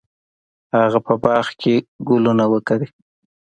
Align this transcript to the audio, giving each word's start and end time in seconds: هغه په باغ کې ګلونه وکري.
هغه 0.75 0.99
په 1.05 1.13
باغ 1.23 1.47
کې 1.61 1.75
ګلونه 2.07 2.45
وکري. 2.53 2.87